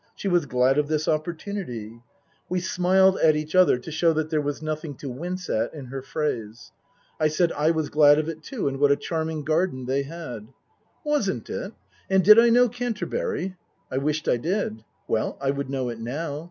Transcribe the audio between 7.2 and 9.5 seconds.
said I was glad of it too, and what a charming